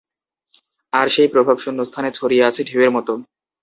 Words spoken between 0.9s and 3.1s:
আর সেই প্রভাব শূন্যস্থানে ছড়িয়ে আছে ঢেউয়ের